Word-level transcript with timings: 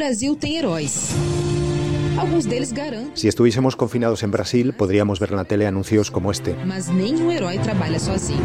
Brasil 0.00 0.34
tem 0.34 0.56
heróis. 0.56 1.12
Alguns 2.18 2.46
deles 2.48 2.72
garantem. 2.72 3.10
Si 3.12 3.28
estuviésemos 3.28 3.76
confinados 3.76 4.22
en 4.22 4.30
Brasil, 4.30 4.72
podríamos 4.72 5.20
ver 5.20 5.28
en 5.28 5.36
la 5.36 5.44
tele 5.44 5.66
anuncios 5.66 6.10
como 6.10 6.30
este. 6.30 6.54
Mas 6.64 6.88
nenhum 6.88 7.30
herói 7.30 7.58
trabalha 7.58 7.98
sozinho. 8.00 8.40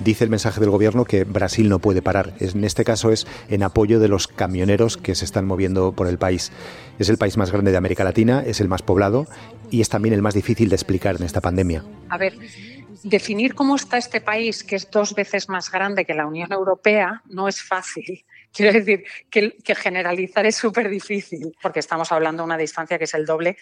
Dice 0.00 0.24
el 0.24 0.30
mensaje 0.30 0.58
del 0.58 0.70
gobierno 0.70 1.04
que 1.04 1.22
Brasil 1.22 1.68
no 1.68 1.78
puede 1.78 2.02
parar. 2.02 2.34
En 2.40 2.64
este 2.64 2.82
caso 2.82 3.12
es 3.12 3.24
en 3.48 3.62
apoyo 3.62 4.00
de 4.00 4.08
los 4.08 4.26
camioneros 4.26 4.96
que 4.96 5.14
se 5.14 5.24
están 5.24 5.46
moviendo 5.46 5.92
por 5.92 6.08
el 6.08 6.18
país. 6.18 6.50
Es 6.98 7.08
el 7.08 7.18
país 7.18 7.36
más 7.36 7.52
grande 7.52 7.70
de 7.70 7.76
América 7.76 8.02
Latina, 8.02 8.42
es 8.44 8.60
el 8.60 8.66
más 8.66 8.82
poblado 8.82 9.28
y 9.70 9.80
es 9.80 9.88
también 9.88 10.12
el 10.12 10.22
más 10.22 10.34
difícil 10.34 10.70
de 10.70 10.74
explicar 10.74 11.14
en 11.14 11.22
esta 11.22 11.40
pandemia. 11.40 11.84
A 12.08 12.18
ver, 12.18 12.36
definir 13.04 13.54
cómo 13.54 13.76
está 13.76 13.96
este 13.96 14.20
país, 14.20 14.64
que 14.64 14.74
es 14.74 14.90
dos 14.90 15.14
veces 15.14 15.48
más 15.48 15.70
grande 15.70 16.04
que 16.04 16.14
la 16.14 16.26
Unión 16.26 16.52
Europea, 16.52 17.22
no 17.28 17.46
es 17.46 17.62
fácil. 17.62 18.24
Quiero 18.52 18.72
decir 18.72 19.04
que, 19.30 19.56
que 19.62 19.74
generalizar 19.74 20.46
es 20.46 20.56
súper 20.56 20.88
difícil, 20.88 21.52
porque 21.62 21.80
estamos 21.80 22.10
hablando 22.12 22.42
de 22.42 22.46
una 22.46 22.58
distancia 22.58 22.98
que 22.98 23.04
es 23.04 23.14
el 23.14 23.26
doble 23.26 23.56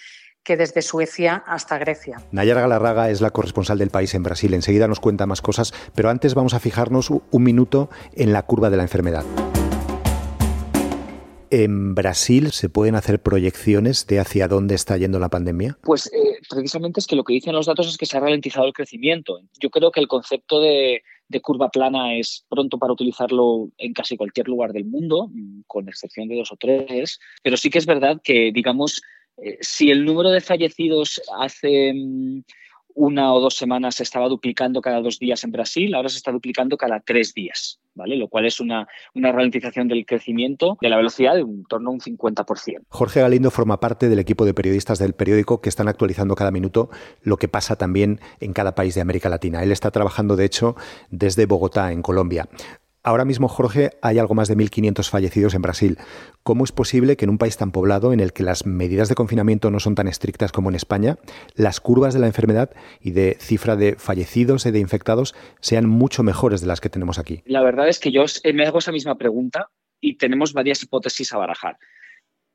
que 0.47 0.57
desde 0.57 0.81
Suecia 0.81 1.43
hasta 1.47 1.77
Grecia. 1.77 2.19
Nayara 2.31 2.61
Galarraga 2.61 3.11
es 3.11 3.21
la 3.21 3.31
corresponsal 3.31 3.79
del 3.79 3.91
país 3.91 4.15
en 4.15 4.23
Brasil. 4.23 4.55
Enseguida 4.55 4.87
nos 4.87 5.01
cuenta 5.01 5.27
más 5.27 5.43
cosas, 5.43 5.75
pero 5.95 6.09
antes 6.09 6.35
vamos 6.35 6.55
a 6.55 6.61
fijarnos 6.61 7.11
un 7.11 7.43
minuto 7.43 7.91
en 8.15 8.33
la 8.33 8.43
curva 8.43 8.71
de 8.71 8.77
la 8.77 8.85
enfermedad. 8.85 9.25
¿En 11.51 11.95
Brasil 11.95 12.53
se 12.53 12.69
pueden 12.69 12.95
hacer 12.95 13.21
proyecciones 13.21 14.07
de 14.07 14.21
hacia 14.21 14.47
dónde 14.47 14.75
está 14.75 14.97
yendo 14.97 15.19
la 15.19 15.29
pandemia? 15.29 15.79
Pues 15.83 16.07
eh, 16.07 16.39
precisamente 16.49 17.01
es 17.01 17.07
que 17.07 17.17
lo 17.17 17.25
que 17.25 17.35
dicen 17.35 17.53
los 17.53 17.67
datos 17.67 17.89
es 17.89 17.97
que 17.97 18.07
se 18.07 18.17
ha 18.17 18.21
ralentizado 18.21 18.67
el 18.67 18.73
crecimiento. 18.73 19.41
Yo 19.61 19.71
creo 19.71 19.91
que 19.91 20.01
el 20.01 20.09
concepto 20.09 20.61
de, 20.61 21.03
de 21.29 21.41
curva 21.41 21.71
plana 21.71 22.15
es 22.15 22.45
pronto 22.49 22.79
para 22.79 22.93
utilizarlo 22.93 23.71
en 23.79 23.93
casi 23.93 24.17
cualquier 24.17 24.49
lugar 24.49 24.73
del 24.73 24.85
mundo, 24.85 25.29
mm, 25.33 25.63
con 25.67 25.89
excepción 25.89 26.29
de 26.29 26.37
dos 26.37 26.53
o 26.53 26.57
tres, 26.57 27.19
pero 27.43 27.57
sí 27.57 27.71
que 27.71 27.79
es 27.79 27.87
verdad 27.87 28.21
que, 28.23 28.53
digamos, 28.53 29.03
eh, 29.39 29.59
si 29.61 29.91
el 29.91 30.05
número 30.05 30.31
de 30.31 30.41
fallecidos 30.41 31.21
hace 31.39 31.93
mm, 31.95 32.43
una 32.97 33.33
o 33.33 33.41
dos 33.41 33.57
semanas 33.57 33.95
se 33.95 34.03
estaba 34.03 34.29
duplicando 34.29 34.81
cada 34.81 35.01
dos 35.01 35.19
días 35.19 35.45
en 35.45 35.53
Brasil, 35.53 35.95
ahora 35.95 36.09
se 36.09 36.17
está 36.17 36.33
duplicando 36.33 36.77
cada 36.77 36.99
tres 37.01 37.35
días, 37.35 37.79
¿vale? 37.95 38.17
Lo 38.17 38.29
cual 38.29 38.47
es 38.47 38.59
una, 38.59 38.89
una 39.15 39.31
ralentización 39.31 39.87
del 39.87 40.05
crecimiento 40.07 40.79
de 40.81 40.89
la 40.89 40.97
velocidad 40.97 41.35
de 41.35 41.45
un 41.45 41.65
torno 41.65 41.91
a 41.91 41.93
un 41.93 42.01
50%. 42.01 42.81
Jorge 42.89 43.21
Galindo 43.21 43.51
forma 43.51 43.79
parte 43.79 44.09
del 44.09 44.19
equipo 44.19 44.45
de 44.47 44.55
periodistas 44.55 44.99
del 44.99 45.13
periódico 45.13 45.61
que 45.61 45.69
están 45.69 45.89
actualizando 45.89 46.35
cada 46.35 46.51
minuto 46.51 46.89
lo 47.23 47.37
que 47.37 47.49
pasa 47.49 47.77
también 47.77 48.19
en 48.41 48.55
cada 48.55 48.75
país 48.75 48.95
de 48.95 49.03
América 49.03 49.29
Latina. 49.29 49.63
Él 49.63 49.73
está 49.73 49.91
trabajando, 49.91 50.35
de 50.35 50.47
hecho, 50.47 50.75
desde 51.11 51.47
Bogotá, 51.47 51.93
en 51.93 52.03
Colombia. 52.03 52.49
Ahora 53.07 53.25
mismo, 53.25 53.47
Jorge, 53.47 53.91
hay 54.03 54.19
algo 54.19 54.35
más 54.35 54.49
de 54.49 54.57
1.500 54.57 55.09
fallecidos 55.09 55.55
en 55.55 55.63
Brasil. 55.63 55.97
¿Cómo 56.43 56.65
es 56.65 56.73
posible 56.73 57.17
que 57.17 57.25
en 57.25 57.31
un 57.31 57.39
país 57.39 57.57
tan 57.57 57.71
poblado, 57.71 58.13
en 58.13 58.19
el 58.19 58.33
que 58.33 58.43
las 58.43 58.67
medidas 58.67 59.09
de 59.09 59.15
confinamiento 59.15 59.71
no 59.71 59.79
son 59.79 59.95
tan 59.95 60.09
estrictas 60.09 60.51
como 60.51 60.71
en 60.71 60.75
España, 60.75 61.17
las 61.55 61.79
curvas 61.79 62.15
de 62.15 62.21
la 62.21 62.27
enfermedad 62.27 62.71
y 63.01 63.13
de 63.13 63.37
cifra 63.39 63.77
de 63.77 63.95
fallecidos 63.95 64.67
y 64.67 64.73
de 64.73 64.81
infectados 64.81 65.37
sean 65.61 65.89
mucho 65.89 66.25
mejores 66.25 66.63
de 66.63 66.67
las 66.67 66.81
que 66.81 66.89
tenemos 66.89 67.21
aquí? 67.21 67.45
La 67.45 67.63
verdad 67.63 67.89
es 67.89 68.01
que 68.01 68.11
yo 68.11 68.25
me 68.53 68.67
hago 68.67 68.79
esa 68.79 68.91
misma 68.91 69.17
pregunta 69.17 69.71
y 70.01 70.17
tenemos 70.17 70.53
varias 70.53 70.83
hipótesis 70.83 71.33
a 71.33 71.39
barajar. 71.39 71.79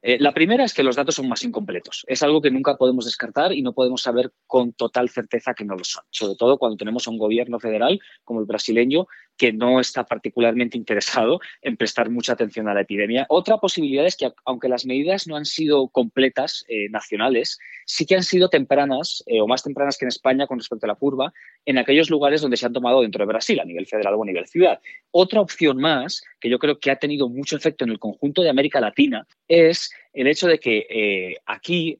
Eh, 0.04 0.18
la 0.20 0.34
primera 0.34 0.64
es 0.64 0.74
que 0.74 0.82
los 0.82 0.96
datos 0.96 1.16
son 1.16 1.30
más 1.30 1.44
incompletos. 1.44 2.04
Es 2.08 2.24
algo 2.24 2.42
que 2.42 2.50
nunca 2.50 2.76
podemos 2.76 3.06
descartar 3.06 3.54
y 3.54 3.62
no 3.62 3.74
podemos 3.74 4.02
saber 4.02 4.32
con 4.48 4.74
total 4.74 5.10
certeza 5.10 5.54
que 5.54 5.64
no 5.64 5.76
lo 5.76 5.84
son. 5.84 6.04
Sobre 6.10 6.36
todo 6.36 6.58
cuando 6.58 6.76
tenemos 6.76 7.08
a 7.08 7.12
un 7.12 7.20
gobierno 7.20 7.60
federal 7.60 8.00
como 8.24 8.40
el 8.40 8.48
brasileño 8.48 9.06
que 9.42 9.52
no 9.52 9.80
está 9.80 10.04
particularmente 10.04 10.78
interesado 10.78 11.40
en 11.64 11.76
prestar 11.76 12.12
mucha 12.12 12.34
atención 12.34 12.70
a 12.70 12.76
la 12.76 12.82
epidemia. 12.82 13.26
Otra 13.28 13.58
posibilidad 13.58 14.06
es 14.06 14.16
que, 14.16 14.32
aunque 14.46 14.70
las 14.70 14.86
medidas 14.86 15.26
no 15.26 15.36
han 15.36 15.46
sido 15.46 15.88
completas 15.88 16.64
eh, 16.68 16.90
nacionales, 16.92 17.58
sí 17.88 18.06
que 18.06 18.14
han 18.14 18.22
sido 18.22 18.50
tempranas 18.50 19.24
eh, 19.26 19.42
o 19.42 19.48
más 19.48 19.64
tempranas 19.64 19.98
que 19.98 20.06
en 20.06 20.10
España 20.10 20.46
con 20.46 20.60
respecto 20.60 20.86
a 20.86 20.90
la 20.90 20.94
curva 20.94 21.34
en 21.66 21.80
aquellos 21.80 22.12
lugares 22.12 22.42
donde 22.42 22.56
se 22.56 22.68
han 22.68 22.74
tomado 22.74 23.02
dentro 23.02 23.26
de 23.26 23.30
Brasil, 23.30 23.60
a 23.60 23.66
nivel 23.66 23.88
federal 23.88 24.14
o 24.14 24.22
a 24.22 24.28
nivel 24.28 24.46
ciudad. 24.46 24.80
Otra 25.10 25.42
opción 25.42 25.78
más, 25.78 26.24
que 26.40 26.48
yo 26.48 26.60
creo 26.60 26.78
que 26.78 26.92
ha 26.92 26.98
tenido 26.98 27.28
mucho 27.28 27.58
efecto 27.58 27.84
en 27.84 27.90
el 27.90 27.98
conjunto 27.98 28.44
de 28.44 28.52
América 28.52 28.80
Latina, 28.80 29.26
es 29.48 29.92
el 30.14 30.28
hecho 30.28 30.48
de 30.48 30.60
que 30.60 30.86
eh, 30.88 31.38
aquí 31.48 31.98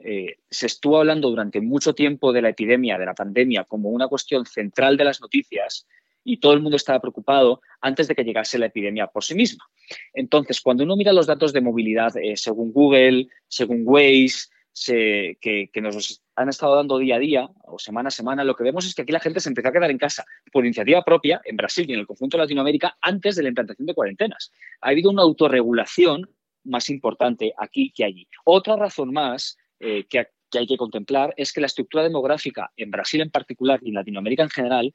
se 0.48 0.68
estuvo 0.68 1.00
hablando 1.00 1.30
durante 1.30 1.60
mucho 1.60 1.96
tiempo 1.96 2.34
de 2.34 2.44
la 2.44 2.50
epidemia, 2.50 3.00
de 3.00 3.06
la 3.08 3.16
pandemia, 3.16 3.64
como 3.64 3.90
una 3.90 4.08
cuestión 4.08 4.46
central 4.46 4.96
de 4.96 5.06
las 5.06 5.22
noticias 5.22 5.88
y 6.24 6.38
todo 6.38 6.54
el 6.54 6.62
mundo 6.62 6.78
estaba 6.78 7.00
preocupado 7.00 7.62
antes 7.82 8.08
de 8.08 8.16
que 8.16 8.24
llegase 8.24 8.60
la 8.60 8.68
epidemia 8.68 9.08
por 9.08 9.24
sí 9.24 9.36
misma. 9.36 9.66
Entonces, 10.14 10.62
cuando 10.62 10.84
uno 10.84 10.96
mira 10.96 11.14
los 11.14 11.28
datos 11.28 11.54
de 11.54 11.62
movilidad 11.62 12.16
eh, 12.18 12.38
según 12.38 12.72
Google, 12.72 13.28
según 13.48 13.84
Waze, 13.86 14.50
que, 15.42 15.70
nos 15.82 16.22
han 16.36 16.50
estado 16.50 16.76
dando 16.76 16.98
día 16.98 17.16
a 17.16 17.20
día 17.20 17.50
o 17.64 17.78
semana 17.78 18.08
a 18.08 18.12
semana, 18.12 18.44
lo 18.44 18.56
que 18.56 18.64
vemos 18.64 18.86
es 18.86 18.96
que 18.96 19.02
aquí 19.02 19.12
la 19.12 19.20
gente 19.20 19.40
se 19.40 19.50
empezó 19.50 19.68
a 19.68 19.72
quedar 19.72 19.92
en 19.92 19.98
casa 19.98 20.26
por 20.52 20.66
iniciativa 20.66 21.04
propia 21.04 21.42
en 21.44 21.58
Brasil 21.58 21.90
y 21.90 21.94
en 21.94 22.00
el 22.00 22.08
conjunto 22.08 22.38
de 22.38 22.44
Latinoamérica 22.44 22.98
antes 23.02 23.36
de 23.36 23.44
la 23.44 23.50
implantación 23.50 23.86
de 23.86 23.94
cuarentenas. 23.94 24.52
Ha 24.82 24.90
habido 24.90 25.12
una 25.12 25.24
autorregulación 25.24 26.30
más 26.64 26.90
importante 26.90 27.54
aquí 27.58 27.92
que 27.92 28.06
allí. 28.06 28.28
Otra 28.46 28.76
razón 28.76 29.12
más 29.12 29.58
eh, 29.80 30.06
que 30.06 30.28
hay 30.54 30.68
que 30.68 30.78
contemplar 30.78 31.34
es 31.38 31.54
que 31.54 31.62
la 31.62 31.68
estructura 31.68 32.04
demográfica 32.04 32.72
en 32.76 32.92
Brasil 32.92 33.22
en 33.22 33.32
particular 33.32 33.80
y 33.82 33.90
en 33.90 33.96
Latinoamérica 33.96 34.44
en 34.44 34.50
general 34.50 34.94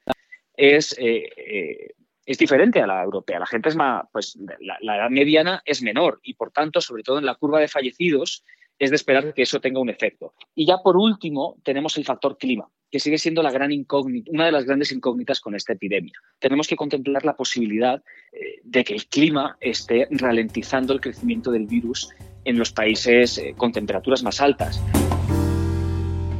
es, 0.56 0.96
eh, 0.98 1.28
eh, 1.36 1.94
es 2.24 2.38
diferente 2.38 2.80
a 2.80 2.86
la 2.86 3.02
europea. 3.02 3.38
La 3.38 3.46
gente 3.46 3.68
es 3.68 3.76
más, 3.76 4.04
pues 4.12 4.36
la, 4.60 4.96
edad 4.96 5.10
mediana 5.10 5.62
es 5.64 5.82
menor 5.82 6.20
y 6.22 6.34
por 6.34 6.50
tanto, 6.50 6.80
sobre 6.80 7.02
todo 7.02 7.18
en 7.18 7.26
la 7.26 7.36
curva 7.36 7.60
de 7.60 7.68
fallecidos, 7.68 8.44
es 8.78 8.90
de 8.90 8.96
esperar 8.96 9.32
que 9.32 9.42
eso 9.42 9.60
tenga 9.60 9.80
un 9.80 9.88
efecto. 9.88 10.34
Y 10.54 10.66
ya 10.66 10.78
por 10.78 10.96
último, 10.96 11.56
tenemos 11.62 11.96
el 11.96 12.04
factor 12.04 12.36
clima, 12.36 12.68
que 12.90 13.00
sigue 13.00 13.16
siendo 13.16 13.42
la 13.42 13.50
gran 13.50 13.72
incógnita, 13.72 14.30
una 14.32 14.46
de 14.46 14.52
las 14.52 14.64
grandes 14.64 14.92
incógnitas 14.92 15.40
con 15.40 15.54
esta 15.54 15.72
epidemia. 15.72 16.12
Tenemos 16.38 16.66
que 16.66 16.76
contemplar 16.76 17.24
la 17.24 17.36
posibilidad 17.36 18.02
eh, 18.32 18.60
de 18.62 18.84
que 18.84 18.94
el 18.94 19.06
clima 19.06 19.56
esté 19.60 20.08
ralentizando 20.10 20.92
el 20.92 21.00
crecimiento 21.00 21.52
del 21.52 21.66
virus 21.66 22.10
en 22.44 22.58
los 22.58 22.70
países 22.72 23.40
con 23.56 23.72
temperaturas 23.72 24.22
más 24.22 24.40
altas 24.40 24.82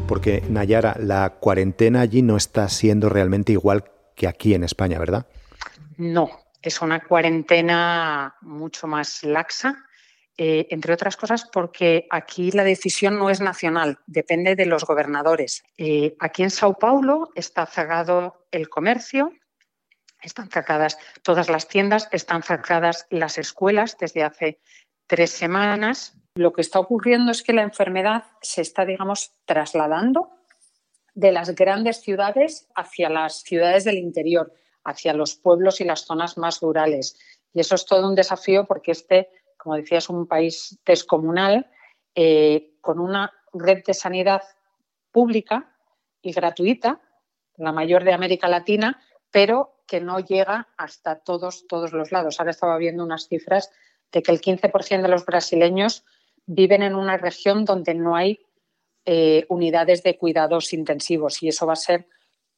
porque 0.06 0.42
Nayara, 0.48 0.96
la 1.00 1.30
cuarentena 1.40 2.00
allí 2.00 2.22
no 2.22 2.36
está 2.36 2.68
siendo 2.68 3.08
realmente 3.08 3.52
igual 3.52 3.84
que 4.16 4.26
aquí 4.26 4.54
en 4.54 4.64
España, 4.64 4.98
¿verdad? 4.98 5.26
No, 5.98 6.30
es 6.60 6.82
una 6.82 7.00
cuarentena 7.00 8.34
mucho 8.40 8.88
más 8.88 9.22
laxa, 9.22 9.84
eh, 10.38 10.66
entre 10.70 10.92
otras 10.92 11.16
cosas 11.16 11.48
porque 11.50 12.06
aquí 12.10 12.50
la 12.50 12.64
decisión 12.64 13.18
no 13.18 13.30
es 13.30 13.40
nacional, 13.40 13.98
depende 14.06 14.56
de 14.56 14.66
los 14.66 14.84
gobernadores. 14.84 15.62
Eh, 15.78 16.16
aquí 16.18 16.42
en 16.42 16.50
Sao 16.50 16.74
Paulo 16.74 17.30
está 17.34 17.64
cerrado 17.66 18.46
el 18.50 18.68
comercio, 18.68 19.32
están 20.20 20.50
cerradas 20.50 20.98
todas 21.22 21.48
las 21.48 21.68
tiendas, 21.68 22.08
están 22.10 22.42
cerradas 22.42 23.06
las 23.10 23.38
escuelas 23.38 23.96
desde 23.98 24.24
hace 24.24 24.58
tres 25.06 25.30
semanas. 25.30 26.14
Lo 26.34 26.52
que 26.52 26.62
está 26.62 26.80
ocurriendo 26.80 27.32
es 27.32 27.42
que 27.42 27.52
la 27.52 27.62
enfermedad 27.62 28.24
se 28.42 28.60
está, 28.60 28.84
digamos, 28.84 29.32
trasladando 29.44 30.30
de 31.16 31.32
las 31.32 31.54
grandes 31.54 32.02
ciudades 32.02 32.68
hacia 32.74 33.08
las 33.08 33.40
ciudades 33.40 33.84
del 33.84 33.96
interior, 33.96 34.52
hacia 34.84 35.14
los 35.14 35.34
pueblos 35.34 35.80
y 35.80 35.84
las 35.84 36.02
zonas 36.02 36.36
más 36.36 36.60
rurales. 36.60 37.18
Y 37.54 37.60
eso 37.60 37.74
es 37.74 37.86
todo 37.86 38.06
un 38.06 38.14
desafío 38.14 38.66
porque 38.66 38.92
este, 38.92 39.30
como 39.56 39.76
decía, 39.76 39.98
es 39.98 40.10
un 40.10 40.28
país 40.28 40.78
descomunal 40.84 41.70
eh, 42.14 42.74
con 42.82 43.00
una 43.00 43.32
red 43.54 43.82
de 43.84 43.94
sanidad 43.94 44.42
pública 45.10 45.74
y 46.20 46.32
gratuita, 46.32 47.00
la 47.56 47.72
mayor 47.72 48.04
de 48.04 48.12
América 48.12 48.46
Latina, 48.46 49.00
pero 49.30 49.80
que 49.86 50.02
no 50.02 50.20
llega 50.20 50.68
hasta 50.76 51.20
todos, 51.20 51.66
todos 51.66 51.94
los 51.94 52.12
lados. 52.12 52.38
Ahora 52.38 52.50
estaba 52.50 52.76
viendo 52.76 53.02
unas 53.02 53.26
cifras 53.26 53.70
de 54.12 54.22
que 54.22 54.32
el 54.32 54.42
15% 54.42 55.00
de 55.00 55.08
los 55.08 55.24
brasileños 55.24 56.04
viven 56.44 56.82
en 56.82 56.94
una 56.94 57.16
región 57.16 57.64
donde 57.64 57.94
no 57.94 58.16
hay 58.16 58.45
eh, 59.06 59.46
unidades 59.48 60.02
de 60.02 60.18
cuidados 60.18 60.72
intensivos 60.72 61.42
y 61.42 61.48
eso 61.48 61.66
va 61.66 61.74
a 61.74 61.76
ser 61.76 62.06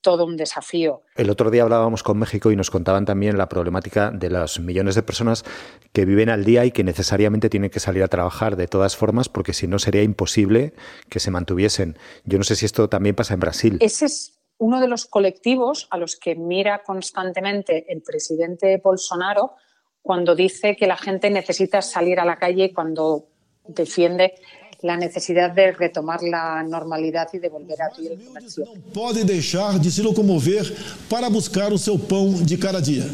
todo 0.00 0.24
un 0.24 0.36
desafío. 0.36 1.02
El 1.16 1.28
otro 1.30 1.50
día 1.50 1.62
hablábamos 1.62 2.02
con 2.02 2.18
México 2.18 2.50
y 2.50 2.56
nos 2.56 2.70
contaban 2.70 3.04
también 3.04 3.36
la 3.36 3.48
problemática 3.48 4.10
de 4.10 4.30
los 4.30 4.60
millones 4.60 4.94
de 4.94 5.02
personas 5.02 5.44
que 5.92 6.04
viven 6.04 6.28
al 6.28 6.44
día 6.44 6.64
y 6.64 6.70
que 6.70 6.84
necesariamente 6.84 7.50
tienen 7.50 7.70
que 7.70 7.80
salir 7.80 8.02
a 8.02 8.08
trabajar 8.08 8.56
de 8.56 8.68
todas 8.68 8.96
formas 8.96 9.28
porque 9.28 9.52
si 9.52 9.66
no 9.66 9.78
sería 9.78 10.02
imposible 10.02 10.72
que 11.08 11.20
se 11.20 11.30
mantuviesen. 11.30 11.98
Yo 12.24 12.38
no 12.38 12.44
sé 12.44 12.56
si 12.56 12.64
esto 12.66 12.88
también 12.88 13.14
pasa 13.14 13.34
en 13.34 13.40
Brasil. 13.40 13.78
Ese 13.80 14.06
es 14.06 14.38
uno 14.58 14.80
de 14.80 14.88
los 14.88 15.06
colectivos 15.06 15.86
a 15.90 15.98
los 15.98 16.16
que 16.16 16.34
mira 16.34 16.82
constantemente 16.82 17.92
el 17.92 18.02
presidente 18.02 18.80
Bolsonaro 18.82 19.54
cuando 20.02 20.34
dice 20.34 20.76
que 20.76 20.86
la 20.86 20.96
gente 20.96 21.30
necesita 21.30 21.82
salir 21.82 22.18
a 22.20 22.24
la 22.24 22.38
calle 22.38 22.72
cuando 22.72 23.26
defiende 23.66 24.34
la 24.80 24.96
necesidad 24.96 25.50
de 25.50 25.72
retomar 25.72 26.22
la 26.22 26.62
normalidad 26.62 27.28
y 27.32 27.38
de 27.38 27.48
volver 27.48 27.82
a 27.82 27.86
abrir 27.86 28.12
el 28.12 28.24
comercio. 28.24 28.64
No 28.64 28.80
puede 28.92 29.24
dejar 29.24 29.80
de 29.80 29.90
se 29.90 30.02
locomover 30.02 30.64
para 31.08 31.28
buscar 31.28 31.76
seu 31.78 31.98
pão 31.98 32.32
de 32.44 32.56
cada 32.58 32.80
día. 32.80 33.04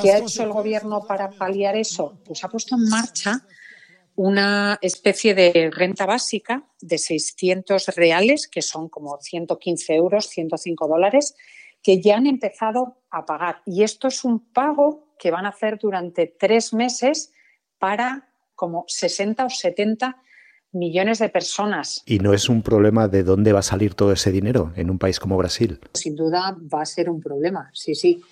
¿Qué 0.00 0.12
ha 0.12 0.18
hecho 0.18 0.42
el 0.42 0.52
gobierno 0.52 1.04
para 1.06 1.30
paliar 1.30 1.76
eso? 1.76 2.14
Pues 2.24 2.42
ha 2.44 2.48
puesto 2.48 2.76
en 2.76 2.88
marcha 2.88 3.44
una 4.14 4.78
especie 4.80 5.34
de 5.34 5.70
renta 5.72 6.06
básica 6.06 6.64
de 6.80 6.98
600 6.98 7.88
reales, 7.96 8.46
que 8.46 8.62
son 8.62 8.88
como 8.88 9.18
115 9.20 9.94
euros, 9.94 10.26
105 10.28 10.86
dólares, 10.86 11.34
que 11.82 12.00
ya 12.00 12.16
han 12.16 12.26
empezado 12.26 13.02
a 13.10 13.26
pagar. 13.26 13.62
Y 13.66 13.82
esto 13.82 14.08
es 14.08 14.24
un 14.24 14.52
pago 14.52 15.14
que 15.18 15.30
van 15.30 15.46
a 15.46 15.50
hacer 15.50 15.78
durante 15.78 16.26
tres 16.26 16.72
meses 16.72 17.32
para 17.78 18.28
como 18.54 18.84
60 18.86 19.44
o 19.44 19.50
70 19.50 20.22
millones 20.72 21.18
de 21.18 21.28
personas. 21.28 22.02
¿Y 22.06 22.18
no 22.18 22.32
es 22.32 22.48
un 22.48 22.62
problema 22.62 23.08
de 23.08 23.22
dónde 23.22 23.52
va 23.52 23.60
a 23.60 23.62
salir 23.62 23.94
todo 23.94 24.12
ese 24.12 24.32
dinero 24.32 24.72
en 24.76 24.90
un 24.90 24.98
país 24.98 25.20
como 25.20 25.36
Brasil? 25.36 25.78
Sin 25.94 26.16
duda 26.16 26.56
va 26.72 26.82
a 26.82 26.86
ser 26.86 27.08
un 27.08 27.20
problema, 27.20 27.70
sí, 27.74 27.94
sí. 27.94 28.22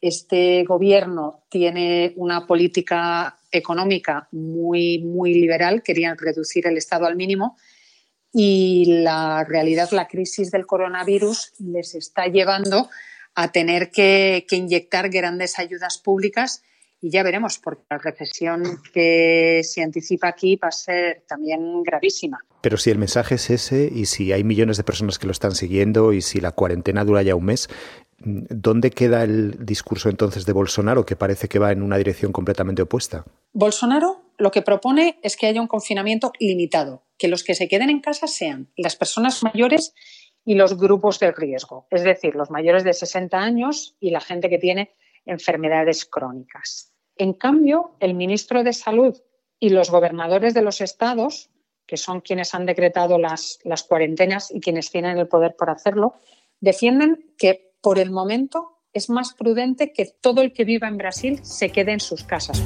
Este 0.00 0.64
gobierno 0.64 1.44
tiene 1.48 2.12
una 2.16 2.46
política 2.46 3.38
económica 3.50 4.28
muy, 4.32 4.98
muy 4.98 5.34
liberal, 5.34 5.82
querían 5.82 6.18
reducir 6.18 6.66
el 6.66 6.76
Estado 6.76 7.06
al 7.06 7.16
mínimo 7.16 7.56
y 8.32 8.84
la 9.02 9.44
realidad, 9.44 9.88
la 9.92 10.08
crisis 10.08 10.50
del 10.50 10.66
coronavirus 10.66 11.52
les 11.60 11.94
está 11.94 12.26
llevando 12.26 12.90
a 13.34 13.52
tener 13.52 13.90
que, 13.90 14.44
que 14.48 14.56
inyectar 14.56 15.08
grandes 15.08 15.58
ayudas 15.58 15.98
públicas 15.98 16.62
y 17.00 17.10
ya 17.10 17.22
veremos, 17.22 17.58
porque 17.58 17.84
la 17.90 17.98
recesión 17.98 18.62
que 18.92 19.60
se 19.62 19.82
anticipa 19.82 20.28
aquí 20.28 20.56
va 20.56 20.68
a 20.68 20.72
ser 20.72 21.24
también 21.28 21.82
gravísima. 21.82 22.38
Pero 22.60 22.78
si 22.78 22.90
el 22.90 22.98
mensaje 22.98 23.36
es 23.36 23.50
ese 23.50 23.90
y 23.94 24.06
si 24.06 24.32
hay 24.32 24.44
millones 24.44 24.76
de 24.76 24.84
personas 24.84 25.18
que 25.18 25.26
lo 25.26 25.32
están 25.32 25.54
siguiendo 25.54 26.12
y 26.12 26.22
si 26.22 26.40
la 26.40 26.52
cuarentena 26.52 27.04
dura 27.04 27.22
ya 27.22 27.34
un 27.34 27.44
mes, 27.44 27.68
¿dónde 28.18 28.90
queda 28.90 29.24
el 29.24 29.64
discurso 29.64 30.08
entonces 30.08 30.46
de 30.46 30.52
Bolsonaro 30.52 31.04
que 31.04 31.16
parece 31.16 31.48
que 31.48 31.58
va 31.58 31.72
en 31.72 31.82
una 31.82 31.98
dirección 31.98 32.32
completamente 32.32 32.82
opuesta? 32.82 33.24
Bolsonaro 33.52 34.32
lo 34.38 34.50
que 34.50 34.62
propone 34.62 35.18
es 35.22 35.36
que 35.36 35.46
haya 35.46 35.60
un 35.60 35.66
confinamiento 35.66 36.32
limitado, 36.38 37.04
que 37.18 37.28
los 37.28 37.44
que 37.44 37.54
se 37.54 37.68
queden 37.68 37.90
en 37.90 38.00
casa 38.00 38.26
sean 38.26 38.70
las 38.76 38.96
personas 38.96 39.42
mayores 39.42 39.94
y 40.44 40.54
los 40.54 40.76
grupos 40.76 41.18
de 41.18 41.32
riesgo, 41.32 41.86
es 41.90 42.04
decir, 42.04 42.34
los 42.34 42.50
mayores 42.50 42.84
de 42.84 42.92
60 42.92 43.38
años 43.38 43.96
y 43.98 44.10
la 44.10 44.20
gente 44.20 44.48
que 44.48 44.58
tiene 44.58 44.92
enfermedades 45.26 46.06
crónicas. 46.06 46.92
En 47.16 47.32
cambio, 47.32 47.96
el 48.00 48.14
ministro 48.14 48.62
de 48.62 48.72
Salud 48.72 49.16
y 49.58 49.70
los 49.70 49.90
gobernadores 49.90 50.54
de 50.54 50.62
los 50.62 50.80
estados, 50.80 51.50
que 51.86 51.96
son 51.96 52.20
quienes 52.20 52.54
han 52.54 52.66
decretado 52.66 53.18
las, 53.18 53.58
cuarentenas 53.88 54.50
y 54.50 54.60
quienes 54.60 54.90
tienen 54.90 55.18
el 55.18 55.28
poder 55.28 55.56
por 55.56 55.70
hacerlo, 55.70 56.14
defienden 56.60 57.34
que 57.38 57.74
por 57.80 57.98
el 57.98 58.10
momento 58.10 58.78
es 58.92 59.10
más 59.10 59.34
prudente 59.34 59.92
que 59.92 60.06
todo 60.06 60.42
el 60.42 60.52
que 60.52 60.64
viva 60.64 60.88
en 60.88 60.96
Brasil 60.96 61.40
se 61.42 61.70
quede 61.70 61.92
en 61.92 62.00
sus 62.00 62.24
casas. 62.24 62.62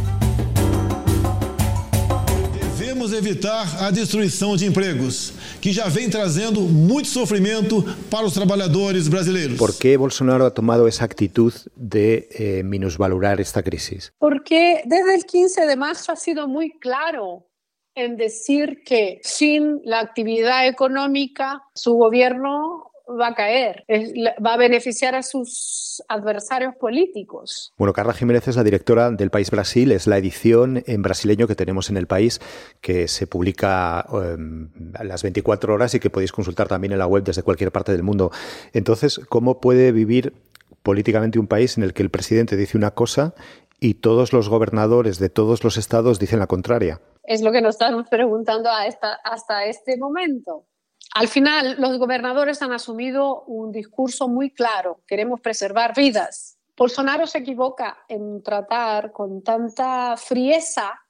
Devemos 3.01 3.17
evitar 3.17 3.83
a 3.83 3.91
destruição 3.91 4.57
de 4.57 4.67
empregos, 4.67 5.33
que 5.59 5.73
já 5.73 5.89
vem 5.89 6.11
trazendo 6.11 6.61
muito 6.61 7.09
sofrimento 7.09 7.83
para 8.11 8.27
os 8.27 8.35
trabalhadores 8.35 9.09
brasileiros. 9.09 9.57
¿Por 9.57 9.79
qué 9.79 9.97
Bolsonaro 9.97 10.45
ha 10.45 10.51
tomado 10.51 10.87
esa 10.87 11.07
actitud 11.07 11.51
de 11.75 12.29
eh, 12.31 12.63
minusvalorar 12.63 13.41
esta 13.41 13.63
crisis? 13.63 14.13
Porque 14.19 14.83
desde 14.85 15.15
el 15.15 15.25
15 15.25 15.65
de 15.65 15.77
marzo 15.77 16.13
ha 16.13 16.17
sido 16.17 16.47
muy 16.47 16.79
claro 16.79 17.47
en 17.95 18.19
decir 18.19 18.83
que 18.85 19.19
sin 19.23 19.81
la 19.85 20.01
actividad 20.01 20.69
económica 20.69 21.63
su 21.75 21.95
gobierno 21.95 22.90
va 23.19 23.29
a 23.29 23.35
caer, 23.35 23.85
es, 23.89 24.13
va 24.45 24.55
a 24.55 24.57
beneficiar 24.57 25.15
a 25.15 25.23
sus 25.23 26.03
adversarios 26.09 26.75
políticos. 26.77 27.73
Bueno, 27.77 27.93
Carla 27.93 28.13
Jiménez 28.13 28.49
es 28.49 28.57
la 28.57 28.65
directora 28.65 29.11
del 29.11 29.31
País 29.31 29.51
Brasil, 29.51 29.93
es 29.93 30.07
la 30.07 30.19
edición 30.19 30.83
en 30.87 31.03
brasileño 31.03 31.47
que 31.47 31.55
tenemos 31.55 31.91
en 31.91 31.97
el 31.97 32.07
país, 32.07 32.41
que 32.81 33.09
se 33.09 33.27
publica 33.27 34.07
um, 34.11 34.69
a 34.95 35.05
las 35.05 35.23
24 35.23 35.75
horas 35.75 35.95
y 35.95 36.01
que 36.01 36.11
podéis 36.11 36.33
consultar 36.33 36.69
también 36.69 36.93
en 36.93 36.99
la 36.99 37.07
web 37.07 37.25
desde 37.25 37.43
cualquier 37.43 37.73
parte 37.73 37.93
del 37.93 38.03
mundo. 38.03 38.31
Entonces, 38.73 39.21
¿cómo 39.29 39.61
puede 39.61 39.93
vivir 39.93 40.35
políticamente 40.83 41.39
un 41.39 41.47
país 41.47 41.77
en 41.77 41.85
el 41.85 41.93
que 41.93 42.03
el 42.03 42.11
presidente 42.11 42.57
dice 42.57 42.77
una 42.77 42.93
cosa 42.93 43.35
y 43.81 43.95
todos 43.95 44.33
los 44.33 44.49
gobernadores 44.49 45.19
de 45.19 45.31
todos 45.31 45.65
los 45.65 45.77
estados 45.77 46.19
dicen 46.19 46.39
la 46.39 46.47
contraria? 46.47 47.01
Es 47.25 47.43
lo 47.43 47.53
que 47.53 47.63
nos 47.63 47.77
estamos 47.77 48.09
preguntando 48.09 48.69
esta, 48.87 49.15
hasta 49.25 49.65
este 49.67 49.97
momento. 49.99 50.67
Al 51.15 51.29
final, 51.29 51.77
los 51.79 51.99
gobernadores 51.99 52.63
han 52.63 52.73
asumido 52.73 53.43
un 53.43 53.73
discurso 53.73 54.29
muy 54.29 54.51
claro, 54.51 55.01
queremos 55.07 55.41
preservar 55.41 55.95
vidas. 55.95 56.59
Bolsonaro 56.77 57.27
se 57.27 57.39
equivoca 57.39 57.99
en 58.09 58.43
tratar 58.43 59.13
con 59.13 59.43
tanta 59.43 60.17
frieza 60.17 61.01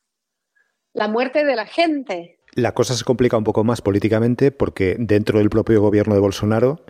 la 0.92 1.06
muerte 1.06 1.44
de 1.44 1.54
la 1.54 1.66
gente. 1.66 2.40
La 2.54 2.72
cosa 2.74 2.96
se 2.96 3.04
complica 3.04 3.36
un 3.36 3.44
poco 3.44 3.62
más 3.62 3.80
políticamente 3.80 4.50
porque 4.50 4.96
dentro 4.98 5.38
del 5.38 5.50
propio 5.50 5.80
gobierno 5.80 6.14
de 6.14 6.20
Bolsonaro, 6.20 6.84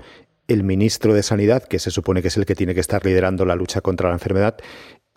el 0.48 0.64
ministro 0.64 1.12
de 1.12 1.22
Sanidad, 1.22 1.64
que 1.64 1.78
se 1.78 1.90
supone 1.90 2.22
que 2.22 2.28
es 2.28 2.36
el 2.38 2.46
que 2.46 2.54
tiene 2.54 2.74
que 2.74 2.80
estar 2.80 3.04
liderando 3.04 3.44
la 3.44 3.54
lucha 3.54 3.82
contra 3.82 4.08
la 4.08 4.14
enfermedad, 4.14 4.56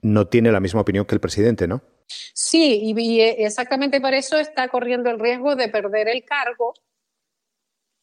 no 0.02 0.28
tiene 0.28 0.52
la 0.52 0.60
misma 0.60 0.82
opinión 0.82 1.06
que 1.06 1.16
el 1.16 1.22
presidente, 1.22 1.66
¿no? 1.66 1.82
Sí, 2.08 2.82
y 2.84 3.22
exactamente 3.22 4.02
por 4.02 4.14
eso 4.14 4.38
está 4.38 4.68
corriendo 4.68 5.10
el 5.10 5.20
riesgo 5.20 5.56
de 5.56 5.70
perder 5.70 6.10
el 6.10 6.26
cargo 6.26 6.74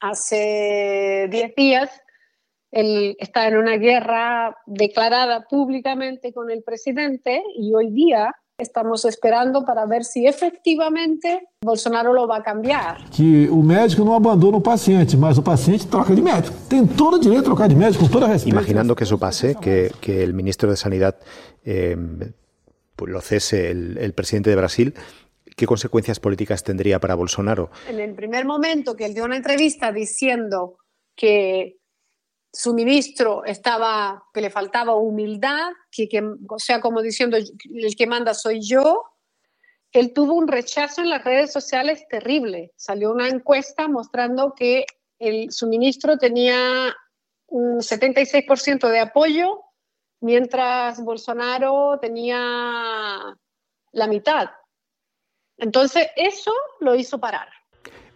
hace 0.00 1.28
10 1.30 1.54
días 1.54 1.90
él 2.70 3.16
está 3.18 3.48
en 3.48 3.56
una 3.56 3.76
guerra 3.76 4.56
declarada 4.66 5.46
públicamente 5.48 6.32
con 6.32 6.50
el 6.50 6.62
presidente 6.62 7.42
y 7.56 7.74
hoy 7.74 7.90
día 7.90 8.34
estamos 8.58 9.04
esperando 9.04 9.64
para 9.64 9.86
ver 9.86 10.04
si 10.04 10.26
efectivamente 10.26 11.48
Bolsonaro 11.64 12.12
lo 12.12 12.28
va 12.28 12.36
a 12.36 12.42
cambiar. 12.42 12.98
Que 13.10 13.48
o 13.50 13.56
médico 13.56 14.04
no 14.04 14.14
abandona 14.14 14.58
o 14.58 14.62
paciente, 14.62 15.16
mas 15.16 15.38
o 15.38 15.42
paciente 15.42 15.86
troca 15.86 16.14
de 16.14 16.22
médico. 16.22 16.54
Tem 16.68 16.86
todo 16.86 17.16
o 17.16 17.18
direito 17.18 17.40
de 17.40 17.46
trocar 17.46 17.68
de 17.68 17.74
médico, 17.74 18.02
con 18.02 18.10
toda 18.10 18.28
respeto. 18.28 18.54
Imaginando 18.54 18.94
que 18.94 19.04
eso 19.04 19.18
pase, 19.18 19.56
que, 19.60 19.90
que 20.00 20.22
el 20.22 20.34
ministro 20.34 20.70
de 20.70 20.76
Sanidad 20.76 21.16
eh, 21.64 21.96
pues 22.94 23.10
lo 23.10 23.20
cese 23.20 23.70
el, 23.70 23.96
el 23.98 24.12
presidente 24.12 24.50
de 24.50 24.56
Brasil, 24.56 24.94
¿Qué 25.60 25.66
consecuencias 25.66 26.18
políticas 26.18 26.64
tendría 26.64 27.00
para 27.00 27.14
Bolsonaro? 27.14 27.70
En 27.86 28.00
el 28.00 28.14
primer 28.14 28.46
momento 28.46 28.96
que 28.96 29.04
él 29.04 29.12
dio 29.12 29.26
una 29.26 29.36
entrevista 29.36 29.92
diciendo 29.92 30.78
que 31.14 31.76
su 32.50 32.72
ministro 32.72 33.44
estaba, 33.44 34.24
que 34.32 34.40
le 34.40 34.48
faltaba 34.48 34.94
humildad, 34.94 35.68
que, 35.92 36.08
que, 36.08 36.22
o 36.48 36.58
sea, 36.58 36.80
como 36.80 37.02
diciendo, 37.02 37.36
el 37.36 37.94
que 37.94 38.06
manda 38.06 38.32
soy 38.32 38.62
yo, 38.62 39.04
él 39.92 40.14
tuvo 40.14 40.32
un 40.32 40.48
rechazo 40.48 41.02
en 41.02 41.10
las 41.10 41.24
redes 41.24 41.52
sociales 41.52 42.08
terrible. 42.08 42.72
Salió 42.76 43.12
una 43.12 43.28
encuesta 43.28 43.86
mostrando 43.86 44.54
que 44.54 44.86
el, 45.18 45.52
su 45.52 45.68
ministro 45.68 46.16
tenía 46.16 46.96
un 47.48 47.80
76% 47.80 48.88
de 48.88 48.98
apoyo, 48.98 49.60
mientras 50.20 51.04
Bolsonaro 51.04 51.98
tenía 52.00 53.36
la 53.92 54.06
mitad. 54.06 54.48
Entonces, 55.60 56.08
eso 56.16 56.52
lo 56.80 56.94
hizo 56.94 57.18
parar. 57.18 57.48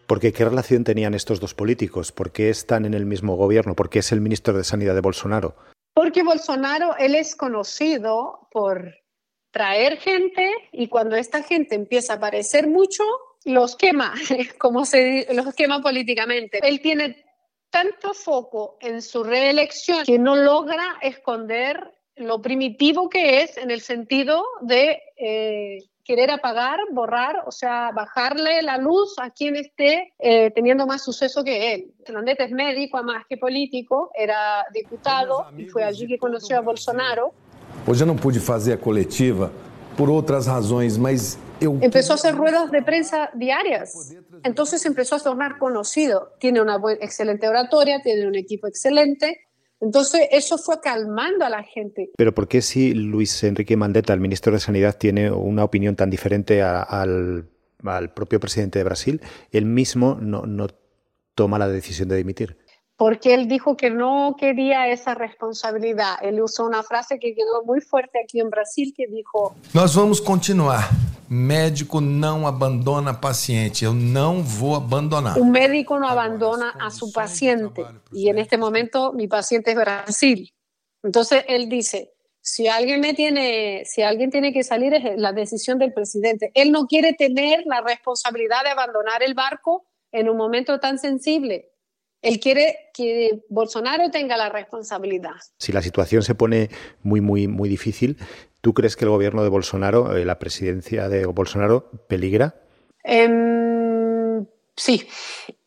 Porque 0.06 0.32
¿qué 0.32 0.44
relación 0.44 0.84
tenían 0.84 1.14
estos 1.14 1.40
dos 1.40 1.54
políticos? 1.54 2.12
¿Por 2.12 2.32
qué 2.32 2.50
están 2.50 2.84
en 2.84 2.94
el 2.94 3.06
mismo 3.06 3.36
gobierno? 3.36 3.74
¿Por 3.74 3.88
qué 3.88 4.00
es 4.00 4.12
el 4.12 4.20
ministro 4.20 4.56
de 4.56 4.64
Sanidad 4.64 4.94
de 4.94 5.00
Bolsonaro? 5.00 5.54
Porque 5.94 6.22
Bolsonaro, 6.22 6.96
él 6.98 7.14
es 7.14 7.36
conocido 7.36 8.48
por 8.50 8.94
traer 9.50 9.98
gente 9.98 10.50
y 10.72 10.88
cuando 10.88 11.16
esta 11.16 11.42
gente 11.42 11.74
empieza 11.74 12.14
a 12.14 12.16
aparecer 12.16 12.66
mucho, 12.66 13.04
los 13.44 13.76
quema, 13.76 14.14
como 14.58 14.84
se 14.84 15.26
los 15.32 15.54
quema 15.54 15.80
políticamente. 15.80 16.60
Él 16.62 16.80
tiene 16.80 17.24
tanto 17.70 18.14
foco 18.14 18.76
en 18.80 19.00
su 19.00 19.24
reelección 19.24 20.04
que 20.04 20.18
no 20.18 20.36
logra 20.36 20.98
esconder 21.00 21.92
lo 22.16 22.40
primitivo 22.40 23.08
que 23.08 23.42
es 23.42 23.56
en 23.56 23.70
el 23.70 23.80
sentido 23.80 24.44
de 24.60 25.00
eh, 25.16 25.78
querer 26.04 26.30
apagar, 26.30 26.78
borrar, 26.92 27.42
o 27.46 27.50
sea, 27.50 27.90
bajarle 27.92 28.62
la 28.62 28.76
luz 28.78 29.14
a 29.18 29.30
quien 29.30 29.56
esté 29.56 30.12
eh, 30.18 30.50
teniendo 30.50 30.86
más 30.86 31.02
suceso 31.02 31.42
que 31.42 31.74
él. 31.74 31.92
Fernandez 32.04 32.36
es 32.40 32.50
médico, 32.50 33.02
más 33.02 33.24
que 33.28 33.36
político, 33.36 34.10
era 34.14 34.64
diputado 34.72 35.46
y 35.56 35.66
fue 35.66 35.82
allí 35.82 36.06
que 36.06 36.18
conoció 36.18 36.58
a 36.58 36.60
Bolsonaro. 36.60 37.32
Hoje 37.86 38.02
eu 38.02 38.06
não 38.06 38.16
pude 38.16 38.40
fazer 38.40 38.72
a 38.72 38.76
coletiva 38.78 39.52
por 39.96 40.08
outras 40.08 40.46
razões, 40.46 40.96
mas 40.96 41.38
eu... 41.60 41.78
Empezó 41.82 42.12
a 42.12 42.16
hacer 42.16 42.34
ruedas 42.34 42.70
de 42.70 42.82
prensa 42.82 43.30
diarias, 43.34 44.16
entonces 44.42 44.84
empezó 44.86 45.16
a 45.16 45.20
tornar 45.20 45.58
conocido. 45.58 46.32
Tiene 46.38 46.60
una 46.60 46.80
excelente 47.00 47.48
oratoria, 47.48 48.00
tiene 48.02 48.26
un 48.26 48.34
equipo 48.34 48.66
excelente, 48.66 49.43
entonces, 49.84 50.28
eso 50.30 50.56
fue 50.56 50.80
calmando 50.80 51.44
a 51.44 51.50
la 51.50 51.62
gente. 51.62 52.10
Pero 52.16 52.34
¿por 52.34 52.48
qué 52.48 52.62
si 52.62 52.94
Luis 52.94 53.44
Enrique 53.44 53.76
Mandetta, 53.76 54.14
el 54.14 54.20
ministro 54.20 54.52
de 54.52 54.60
Sanidad, 54.60 54.96
tiene 54.96 55.30
una 55.30 55.62
opinión 55.62 55.94
tan 55.94 56.08
diferente 56.10 56.62
al, 56.62 57.48
propio 58.14 58.40
presidente 58.40 58.78
de 58.78 58.84
Brasil, 58.84 59.20
él 59.52 59.66
mismo 59.66 60.18
no 60.20 60.66
toma 61.34 61.58
la 61.58 61.68
decisión 61.68 62.08
de 62.08 62.16
dimitir? 62.16 62.63
Porque 62.96 63.34
él 63.34 63.48
dijo 63.48 63.76
que 63.76 63.90
no 63.90 64.36
quería 64.38 64.88
esa 64.88 65.14
responsabilidad. 65.14 66.14
Él 66.22 66.40
usó 66.40 66.64
una 66.64 66.82
frase 66.82 67.18
que 67.18 67.34
quedó 67.34 67.64
muy 67.64 67.80
fuerte 67.80 68.20
aquí 68.22 68.40
en 68.40 68.50
Brasil 68.50 68.94
que 68.96 69.06
dijo: 69.08 69.56
Nós 69.72 69.96
vamos 69.96 70.20
continuar 70.20 70.90
Médico 71.28 72.00
não 72.00 72.46
abandona 72.46 73.14
paciente. 73.14 73.84
Eu 73.84 73.92
não 73.92 74.42
vou 74.42 74.76
abandonar. 74.76 75.38
Un 75.38 75.50
médico 75.50 75.98
no 75.98 76.06
abandona 76.06 76.70
a 76.78 76.90
su 76.90 77.10
paciente. 77.12 77.84
Y 78.12 78.28
en 78.28 78.38
este 78.38 78.58
momento 78.58 79.12
mi 79.12 79.26
paciente 79.26 79.70
es 79.70 79.76
Brasil. 79.76 80.52
Entonces 81.02 81.44
él 81.48 81.68
dice, 81.68 82.12
si 82.40 82.68
alguien 82.68 83.00
me 83.00 83.14
tiene, 83.14 83.84
si 83.84 84.02
alguien 84.02 84.30
tiene 84.30 84.52
que 84.52 84.62
salir 84.62 84.94
es 84.94 85.16
la 85.16 85.32
decisión 85.32 85.78
del 85.78 85.92
presidente. 85.92 86.50
Él 86.54 86.72
no 86.72 86.86
quiere 86.86 87.14
tener 87.14 87.64
la 87.66 87.80
responsabilidad 87.80 88.62
de 88.62 88.70
abandonar 88.70 89.22
el 89.22 89.34
barco 89.34 89.86
en 90.12 90.28
un 90.28 90.36
momento 90.36 90.78
tan 90.78 90.98
sensible. 90.98 91.70
Él 92.24 92.40
quiere 92.40 92.90
que 92.94 93.44
Bolsonaro 93.50 94.10
tenga 94.10 94.38
la 94.38 94.48
responsabilidad. 94.48 95.34
Si 95.58 95.72
la 95.72 95.82
situación 95.82 96.22
se 96.22 96.34
pone 96.34 96.70
muy, 97.02 97.20
muy, 97.20 97.48
muy 97.48 97.68
difícil, 97.68 98.16
¿tú 98.62 98.72
crees 98.72 98.96
que 98.96 99.04
el 99.04 99.10
gobierno 99.10 99.42
de 99.42 99.50
Bolsonaro, 99.50 100.16
eh, 100.16 100.24
la 100.24 100.38
presidencia 100.38 101.10
de 101.10 101.26
Bolsonaro, 101.26 101.90
peligra? 102.08 102.54
Em, 103.02 104.46
sí, 104.74 105.06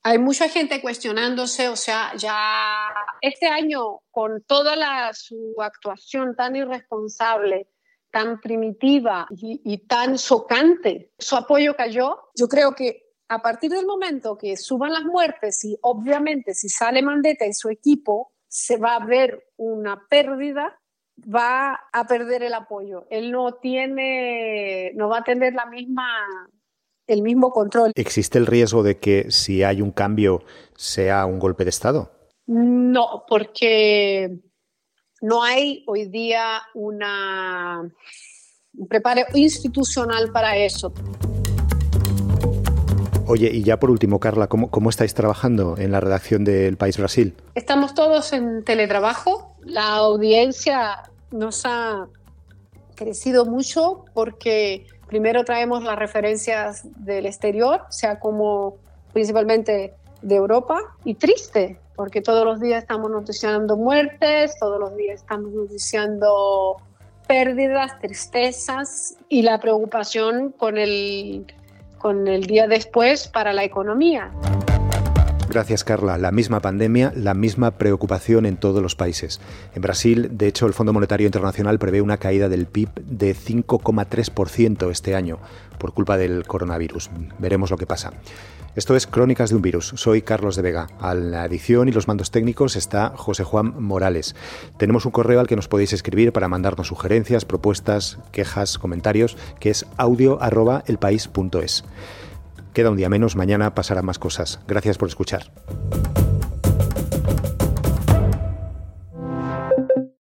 hay 0.02 0.18
mucha 0.18 0.50
gente 0.50 0.82
cuestionándose, 0.82 1.70
o 1.70 1.76
sea, 1.76 2.14
ya 2.18 2.90
este 3.22 3.46
año 3.46 4.00
con 4.10 4.42
toda 4.42 4.76
la, 4.76 5.14
su 5.14 5.54
actuación 5.62 6.36
tan 6.36 6.56
irresponsable, 6.56 7.68
tan 8.10 8.42
primitiva 8.42 9.28
y, 9.30 9.62
y 9.64 9.78
tan 9.86 10.18
socante, 10.18 11.12
su 11.20 11.36
apoyo 11.36 11.76
cayó. 11.76 12.18
Yo 12.36 12.48
creo 12.48 12.74
que 12.74 13.07
a 13.30 13.42
partir 13.42 13.72
del 13.72 13.86
momento 13.86 14.38
que 14.38 14.56
suban 14.58 14.94
las 14.94 15.04
muertes 15.04 15.64
y 15.66 15.78
obviamente 15.82 16.54
si 16.54 16.70
sale 16.70 17.02
Mandetta 17.02 17.46
y 17.46 17.54
su 17.54 17.70
equipo, 17.70 18.32
se 18.48 18.78
va 18.78 18.96
a 18.96 19.06
ver 19.06 19.52
una 19.58 20.08
pérdida, 20.10 20.80
va 21.22 21.80
a 21.92 22.08
perder 22.08 22.44
el 22.44 22.54
apoyo. 22.54 23.06
Él 23.10 23.32
no 23.32 23.56
tiene, 23.56 24.94
no 24.96 25.10
va 25.10 25.20
a 25.20 25.24
tener 25.24 25.54
la 25.54 25.66
misma, 25.66 26.08
el 27.08 27.22
mismo 27.22 27.52
control. 27.52 27.92
¿Existe 27.96 28.38
el 28.38 28.46
riesgo 28.46 28.84
de 28.84 28.98
que 29.00 29.30
si 29.30 29.64
hay 29.64 29.82
un 29.82 29.92
cambio 29.92 30.44
sea 30.76 31.26
un 31.26 31.40
golpe 31.40 31.66
de 31.66 31.72
Estado? 31.72 32.12
No, 32.46 33.26
porque 33.28 34.40
no 35.22 35.44
hay 35.44 35.84
hoy 35.88 36.08
día 36.08 36.62
una, 36.76 37.82
un 38.74 38.88
preparo 38.88 39.24
institucional 39.34 40.32
para 40.32 40.56
eso. 40.56 40.94
Oye, 43.30 43.52
y 43.52 43.62
ya 43.62 43.78
por 43.78 43.92
último, 43.92 44.22
Carla, 44.22 44.48
¿cómo, 44.48 44.72
¿cómo, 44.72 44.90
estáis 44.90 45.14
trabajando 45.14 45.76
en 45.78 45.92
la 45.92 46.00
redacción 46.00 46.46
del 46.46 46.78
País 46.78 46.98
Brasil? 46.98 47.36
Estamos 47.56 47.94
todos 47.94 48.32
en 48.32 48.64
teletrabajo. 48.64 49.54
La 49.66 49.96
audiencia 49.96 51.04
nos 51.32 51.66
ha 51.66 52.08
crecido 52.96 53.46
mucho 53.46 54.06
porque 54.14 54.88
primero 55.08 55.44
traemos 55.44 55.84
las 55.84 56.00
referencias 56.00 56.84
del 57.04 57.26
exterior, 57.26 57.82
sea 57.90 58.18
como 58.20 58.78
principalmente 59.12 59.94
de 60.22 60.36
Europa, 60.36 60.80
y 61.04 61.16
triste, 61.16 61.80
porque 61.98 62.22
todos 62.22 62.46
los 62.46 62.62
días 62.62 62.84
estamos 62.84 63.12
noticiando 63.12 63.76
muertes, 63.76 64.58
todos 64.58 64.80
los 64.80 64.96
días 64.96 65.20
estamos 65.20 65.52
noticiando 65.52 66.78
pérdidas, 67.28 68.00
tristezas 68.00 69.18
y 69.28 69.42
la 69.42 69.60
preocupación 69.60 70.54
con 70.54 70.78
el 70.78 71.46
con 71.98 72.28
el 72.28 72.46
día 72.46 72.68
después 72.68 73.28
para 73.28 73.54
la 73.54 73.64
economía. 73.64 74.32
Gracias, 75.58 75.84
Carla. 75.84 76.20
La 76.20 76.32
misma 76.32 76.60
pandemia, 76.60 77.12
la 77.16 77.34
misma 77.34 77.72
preocupación 77.80 78.46
en 78.46 78.58
todos 78.58 78.80
los 78.80 78.96
países. 78.96 79.42
En 79.74 79.82
Brasil, 79.82 80.30
de 80.34 80.46
hecho, 80.46 80.68
el 80.68 80.76
Fondo 80.76 80.94
Monetario 80.94 81.26
Internacional 81.26 81.80
prevé 81.80 82.00
una 82.00 82.18
caída 82.18 82.48
del 82.48 82.68
PIB 82.68 82.90
de 82.94 83.36
5,3% 83.36 84.92
este 84.92 85.16
año 85.16 85.40
por 85.80 85.96
culpa 85.96 86.16
del 86.16 86.46
coronavirus. 86.46 87.10
Veremos 87.40 87.72
lo 87.72 87.78
que 87.78 87.88
pasa. 87.88 88.14
Esto 88.76 88.96
es 88.96 89.08
Crónicas 89.08 89.50
de 89.50 89.56
un 89.56 89.64
Virus. 89.64 89.94
Soy 89.96 90.22
Carlos 90.22 90.56
de 90.58 90.62
Vega. 90.62 90.90
A 91.00 91.16
la 91.16 91.46
edición 91.46 91.90
y 91.90 91.92
los 91.92 92.08
mandos 92.08 92.30
técnicos 92.30 92.76
está 92.76 93.14
José 93.16 93.44
Juan 93.44 93.82
Morales. 93.82 94.36
Tenemos 94.78 95.08
un 95.08 95.12
correo 95.12 95.40
al 95.40 95.48
que 95.48 95.56
nos 95.56 95.68
podéis 95.68 95.92
escribir 95.92 96.34
para 96.34 96.48
mandarnos 96.48 96.86
sugerencias, 96.86 97.46
propuestas, 97.46 98.20
quejas, 98.32 98.78
comentarios, 98.78 99.38
que 99.60 99.72
es 99.72 99.88
audio.elpaís.es. 99.98 101.84
Queda 102.78 102.92
un 102.92 102.96
día 102.96 103.10
menos, 103.10 103.36
mañana 103.36 103.74
pasarán 103.74 104.06
más 104.06 104.20
cosas. 104.20 104.60
Gracias 104.68 105.00
por 105.00 105.10
escuchar. 105.10 105.52